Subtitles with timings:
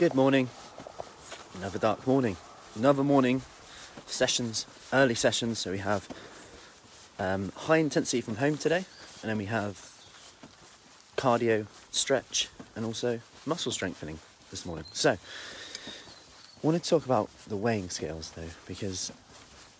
[0.00, 0.48] Good morning.
[1.58, 2.38] Another dark morning.
[2.74, 3.42] Another morning.
[4.06, 5.58] Sessions, early sessions.
[5.58, 6.08] So we have
[7.18, 8.86] um, high intensity from home today,
[9.20, 9.92] and then we have
[11.18, 14.86] cardio, stretch, and also muscle strengthening this morning.
[14.94, 15.18] So, I
[16.62, 19.12] want to talk about the weighing scales though, because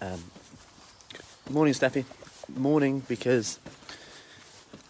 [0.00, 0.24] um,
[1.48, 2.04] morning, Steffi.
[2.56, 3.60] Morning, because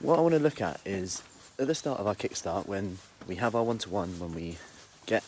[0.01, 1.23] what I want to look at is
[1.59, 4.57] at the start of our kickstart when we have our one to one, when we
[5.09, 5.25] get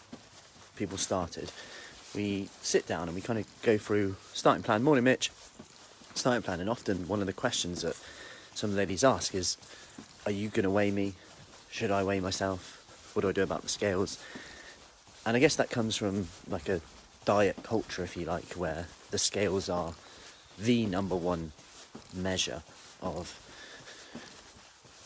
[0.77, 1.51] people started,
[2.15, 4.83] we sit down and we kind of go through starting plan.
[4.83, 5.31] Morning, Mitch.
[6.15, 7.97] Starting plan, and often one of the questions that
[8.55, 9.57] some ladies ask is,
[10.27, 11.15] "Are you going to weigh me?
[11.71, 12.61] Should I weigh myself?
[13.15, 14.19] What do I do about the scales?"
[15.25, 16.81] And I guess that comes from like a
[17.25, 19.95] diet culture, if you like, where the scales are
[20.59, 21.53] the number one
[22.13, 22.63] measure
[23.01, 23.39] of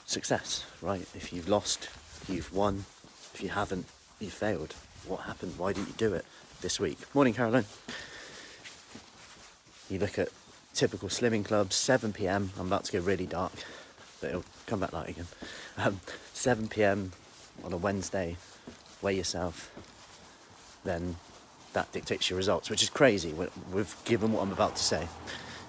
[0.06, 1.06] success, right?
[1.15, 1.88] If you've lost,
[2.29, 2.87] you've won.
[3.34, 3.87] If you haven't,
[4.20, 4.74] you failed.
[5.06, 5.54] What happened?
[5.59, 6.24] Why didn't you do it
[6.60, 6.98] this week?
[7.14, 7.66] Morning, Caroline.
[9.90, 10.29] You look at
[10.73, 12.51] typical slimming clubs, 7 pm.
[12.59, 13.52] I'm about to go really dark,
[14.21, 15.26] but it'll come back light again.
[15.76, 16.01] Um,
[16.32, 17.12] 7 pm
[17.62, 18.37] on a Wednesday,
[19.02, 19.71] weigh yourself,
[20.84, 21.16] then
[21.73, 25.09] that dictates your results, which is crazy with given what I'm about to say.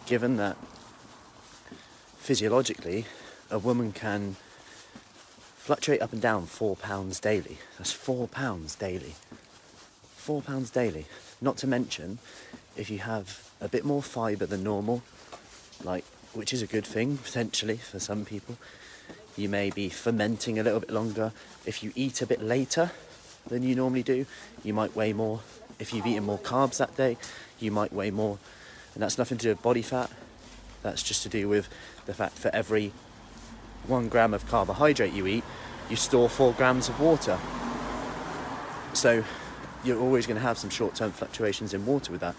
[0.05, 0.55] Given that
[2.17, 3.05] physiologically,
[3.49, 4.35] a woman can
[5.65, 7.57] fluctuate up and down four pounds daily.
[7.79, 9.15] That's four pounds daily.
[10.15, 11.07] Four pounds daily.
[11.41, 12.19] Not to mention,
[12.77, 15.01] if you have a bit more fibre than normal,
[15.83, 18.57] like which is a good thing potentially for some people,
[19.35, 21.31] you may be fermenting a little bit longer.
[21.65, 22.91] If you eat a bit later
[23.47, 24.27] than you normally do,
[24.63, 25.39] you might weigh more.
[25.79, 27.17] If you've eaten more carbs that day,
[27.59, 28.37] you might weigh more.
[28.93, 30.11] And that's nothing to do with body fat.
[30.83, 31.67] That's just to do with
[32.05, 32.91] the fact for every
[33.87, 35.43] one gram of carbohydrate you eat,
[35.89, 37.39] you store four grams of water.
[38.93, 39.23] So
[39.83, 42.35] you're always going to have some short term fluctuations in water with that.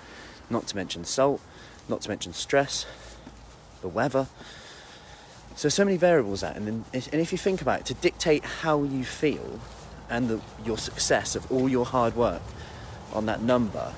[0.51, 1.41] Not to mention salt,
[1.89, 2.87] not to mention stress,
[3.83, 4.27] the weather.
[5.55, 8.45] So, so many variables that, and, then, and if you think about it, to dictate
[8.45, 9.61] how you feel
[10.11, 12.43] and the, your success of all your hard work
[13.13, 13.93] on that number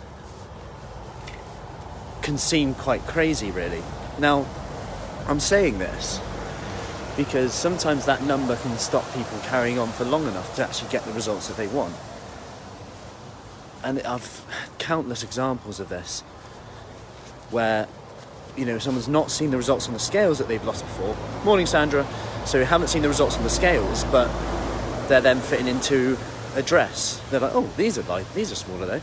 [2.22, 3.82] can seem quite crazy, really.
[4.18, 4.46] Now,
[5.26, 6.20] I'm saying this
[7.18, 11.04] because sometimes that number can stop people carrying on for long enough to actually get
[11.04, 11.92] the results that they want.
[13.82, 14.44] And I've
[14.78, 16.20] countless examples of this
[17.50, 17.88] where
[18.56, 21.16] you know someone's not seen the results on the scales that they've lost before.
[21.44, 22.06] Morning, Sandra.
[22.46, 24.30] So you haven't seen the results on the scales, but
[25.08, 26.16] they're then fitting into
[26.54, 27.20] a dress.
[27.30, 29.02] They're like, oh, these are these are smaller though.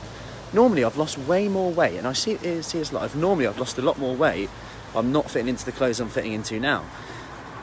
[0.54, 3.14] Normally, I've lost way more weight, and I see see this live.
[3.14, 4.50] Normally, I've lost a lot more weight.
[4.96, 6.86] I'm not fitting into the clothes I'm fitting into now.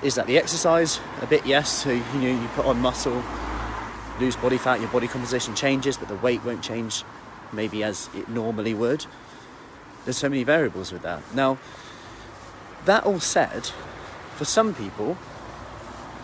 [0.02, 0.98] Is that the exercise?
[1.20, 1.84] A bit, yes.
[1.84, 3.22] So you know, you put on muscle,
[4.18, 7.04] lose body fat, your body composition changes, but the weight won't change
[7.52, 9.06] maybe as it normally would.
[10.04, 11.22] There's so many variables with that.
[11.34, 11.58] Now,
[12.84, 13.70] that all said,
[14.34, 15.16] for some people,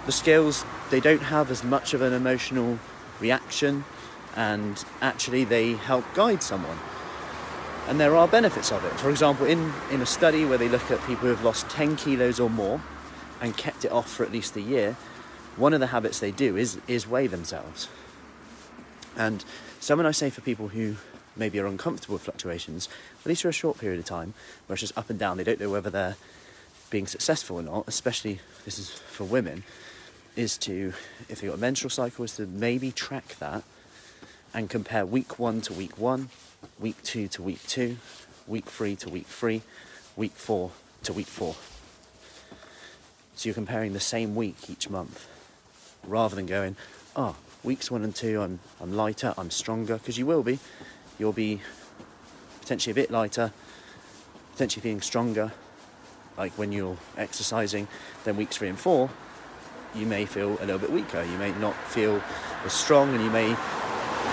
[0.07, 2.79] the scales they don't have as much of an emotional
[3.21, 3.85] reaction,
[4.35, 6.79] and actually they help guide someone.
[7.87, 8.93] And there are benefits of it.
[8.95, 11.97] For example, in, in a study where they look at people who have lost 10
[11.97, 12.81] kilos or more,
[13.41, 14.97] and kept it off for at least a year,
[15.57, 17.89] one of the habits they do is, is weigh themselves.
[19.17, 19.45] And
[19.81, 20.97] something I say for people who
[21.37, 22.89] maybe are uncomfortable with fluctuations,
[23.21, 24.35] at least for a short period of time,
[24.67, 26.17] where it's just up and down, they don't know whether they're
[26.91, 29.63] being successful or not, especially this is for women,
[30.37, 30.93] is to,
[31.29, 33.63] if they've got a menstrual cycle, is to maybe track that
[34.55, 36.31] and compare week one to week one,
[36.79, 37.99] week two to week two,
[38.47, 39.63] week three to week three,
[40.17, 40.71] week four
[41.03, 41.55] to week four.
[43.39, 45.29] So you're comparing the same week each month
[46.03, 46.75] rather than going,
[47.15, 50.59] oh, weeks one and two, I'm, I'm lighter, I'm stronger, because you will be.
[51.21, 51.61] You'll be
[52.61, 53.53] potentially a bit lighter,
[54.51, 55.53] potentially feeling stronger,
[56.37, 57.87] like when you're exercising.
[58.25, 59.09] Then weeks three and four,
[59.95, 61.23] you may feel a little bit weaker.
[61.23, 62.21] You may not feel
[62.65, 63.51] as strong and you may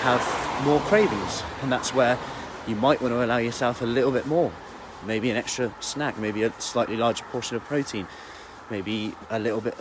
[0.02, 1.44] have more cravings.
[1.62, 2.18] And that's where
[2.66, 4.50] you might want to allow yourself a little bit more.
[5.06, 8.08] Maybe an extra snack, maybe a slightly larger portion of protein,
[8.70, 9.76] maybe a little bit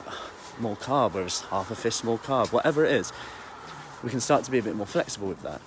[0.59, 3.11] more carb, or half a fist more carb, whatever it is,
[4.03, 5.61] we can start to be a bit more flexible with that.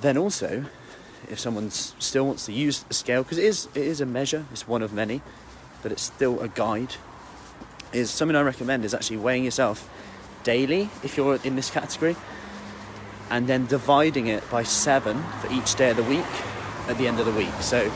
[0.00, 0.64] Then also,
[1.30, 4.44] if someone still wants to use a scale, because it is it is a measure,
[4.52, 5.22] it's one of many,
[5.82, 6.96] but it's still a guide.
[7.92, 9.88] Is something I recommend is actually weighing yourself
[10.42, 12.16] daily if you're in this category,
[13.30, 16.24] and then dividing it by seven for each day of the week
[16.88, 17.54] at the end of the week.
[17.60, 17.90] So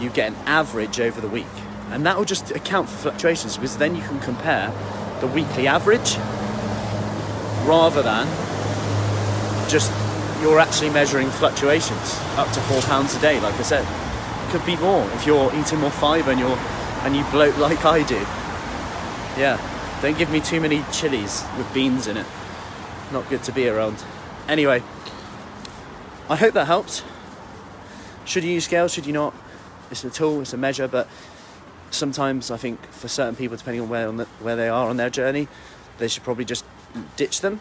[0.00, 1.46] you get an average over the week
[1.90, 4.72] and that will just account for fluctuations because then you can compare
[5.20, 6.16] the weekly average
[7.66, 8.26] rather than
[9.68, 9.92] just
[10.40, 13.86] you're actually measuring fluctuations up to four pounds a day, like I said.
[14.50, 16.58] Could be more if you're eating more fibre and you're
[17.02, 18.18] and you bloat like I do.
[19.38, 19.58] Yeah.
[20.02, 22.26] Don't give me too many chilies with beans in it.
[23.12, 24.02] Not good to be around.
[24.48, 24.82] Anyway,
[26.28, 27.02] I hope that helps.
[28.24, 28.92] Should you use scales?
[28.92, 29.34] Should you not?
[29.90, 31.08] It's a tool, it's a measure, but
[31.90, 34.96] sometimes I think for certain people, depending on where on the, where they are on
[34.96, 35.48] their journey,
[35.98, 36.64] they should probably just
[37.16, 37.60] ditch them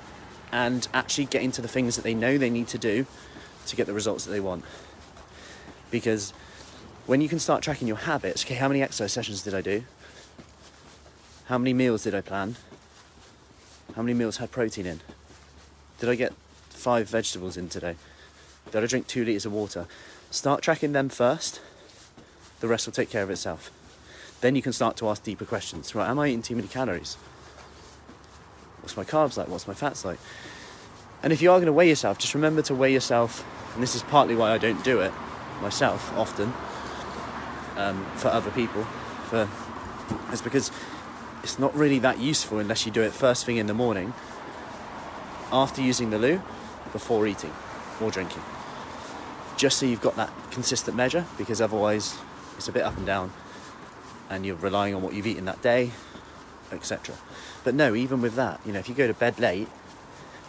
[0.52, 3.06] and actually get into the things that they know they need to do
[3.68, 4.64] to get the results that they want.
[5.92, 6.32] Because
[7.06, 9.84] when you can start tracking your habits, okay, how many exercise sessions did I do?
[11.46, 12.56] How many meals did I plan?
[13.96, 15.02] How many meals had protein in?
[16.00, 16.34] Did I get
[16.70, 17.96] five vegetables in today?
[18.72, 19.88] Did I drink two litres of water?
[20.32, 21.60] Start tracking them first,
[22.60, 23.72] the rest will take care of itself.
[24.42, 25.94] Then you can start to ask deeper questions.
[25.94, 27.16] Right, am I eating too many calories?
[28.82, 29.48] What's my carbs like?
[29.48, 30.20] What's my fats like?
[31.22, 33.46] And if you are going to weigh yourself, just remember to weigh yourself.
[33.74, 35.12] And this is partly why I don't do it
[35.62, 36.54] myself often
[37.76, 38.84] um, for other people.
[39.30, 39.50] For
[40.32, 40.72] it's because
[41.44, 44.14] it's not really that useful unless you do it first thing in the morning,
[45.52, 46.42] after using the loo,
[46.92, 47.54] before eating
[48.02, 48.42] or drinking.
[49.58, 52.18] Just so you've got that consistent measure, because otherwise
[52.56, 53.32] it's a bit up and down,
[54.30, 55.92] and you're relying on what you've eaten that day,
[56.72, 57.16] etc.
[57.64, 59.68] But no, even with that, you know, if you go to bed late,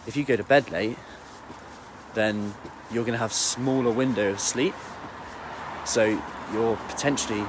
[0.06, 0.99] if you go to bed late,
[2.15, 2.55] then
[2.91, 4.75] you're going to have smaller window of sleep.
[5.85, 6.23] So
[6.53, 7.44] you're potentially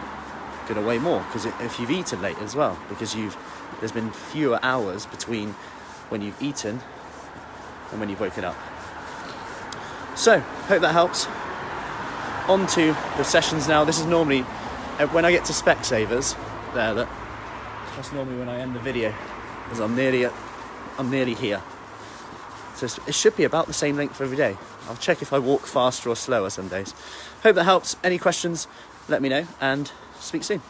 [0.68, 3.38] going to weigh more because if you've eaten late as well, because you've
[3.80, 5.50] there's been fewer hours between
[6.10, 6.80] when you've eaten
[7.92, 8.56] and when you've woken up.
[10.16, 11.28] So hope that helps.
[12.48, 13.84] On to the sessions now.
[13.84, 14.46] This is normally
[15.00, 16.36] Uh, when I get to Specsavers.
[16.74, 17.10] There, look.
[17.96, 19.14] That's normally when I end the video,
[19.64, 20.34] because I'm nearly at,
[20.98, 21.62] I'm nearly here.
[22.76, 24.58] So it should be about the same length every day.
[24.88, 26.94] I'll check if I walk faster or slower some days.
[27.44, 27.96] Hope that helps.
[28.04, 28.68] Any questions,
[29.08, 30.62] let me know and speak soon.